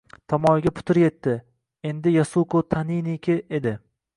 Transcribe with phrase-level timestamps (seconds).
[0.31, 1.35] Tamoyilga putur etdi,
[1.91, 3.79] endi Yasuko Taniniki edi